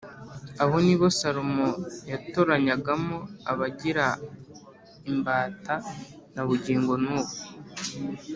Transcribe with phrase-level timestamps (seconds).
[0.63, 1.67] abo ni bo Salomo
[2.11, 3.17] yatoranyagamo
[3.51, 4.05] abagira
[5.11, 5.75] imbata
[6.33, 7.35] na bugingo n’ubu